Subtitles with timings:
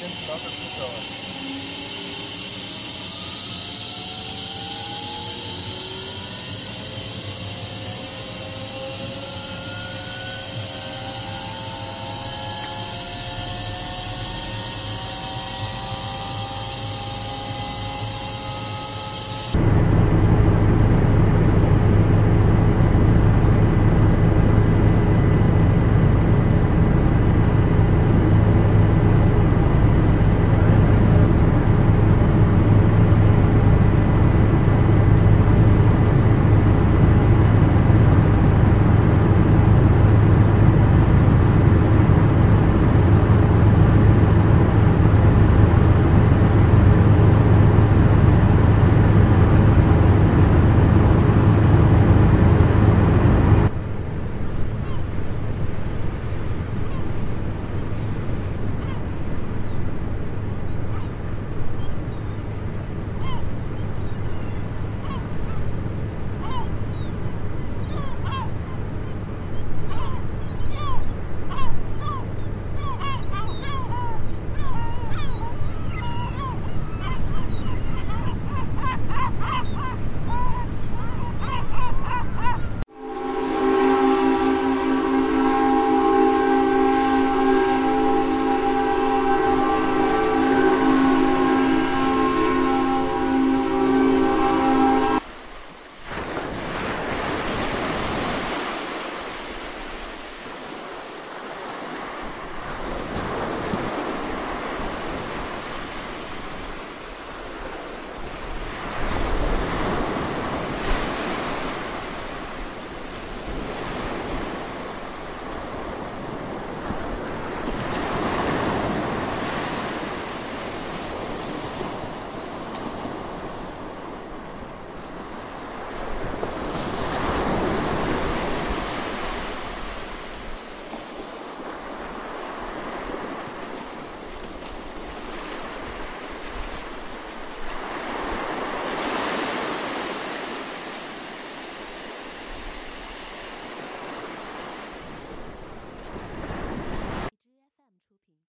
[0.00, 1.39] 10 kilometers to go.